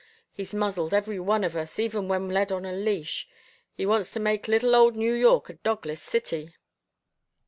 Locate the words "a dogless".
5.49-6.01